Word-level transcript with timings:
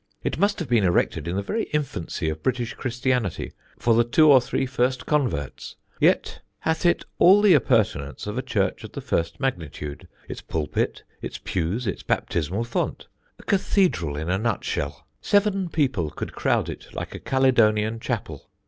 It 0.23 0.39
must 0.39 0.57
have 0.57 0.67
been 0.67 0.83
erected 0.83 1.27
in 1.27 1.35
the 1.35 1.43
very 1.43 1.65
infancy 1.73 2.27
of 2.27 2.41
British 2.41 2.73
Christianity, 2.73 3.51
for 3.77 3.93
the 3.93 4.03
two 4.03 4.31
or 4.31 4.41
three 4.41 4.65
first 4.65 5.05
converts; 5.05 5.75
yet 5.99 6.41
hath 6.61 6.87
it 6.87 7.03
all 7.19 7.39
the 7.39 7.53
appertances 7.53 8.25
of 8.25 8.35
a 8.35 8.41
church 8.41 8.83
of 8.83 8.93
the 8.93 8.99
first 8.99 9.39
magnitude, 9.39 10.07
its 10.27 10.41
pulpit, 10.41 11.03
its 11.21 11.37
pews, 11.37 11.85
its 11.85 12.01
baptismal 12.01 12.63
font; 12.63 13.05
a 13.37 13.43
cathedral 13.43 14.17
in 14.17 14.27
a 14.27 14.39
nutshell. 14.39 15.05
Seven 15.21 15.69
people 15.69 16.11
would 16.19 16.33
crowd 16.33 16.67
it 16.67 16.87
like 16.95 17.13
a 17.13 17.19
Caledonian 17.19 17.99
Chapel. 17.99 18.49